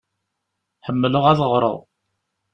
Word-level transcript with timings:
Ḥemmleɣ 0.85 1.23
ad 1.31 1.39
ɣṛeɣ. 1.51 1.77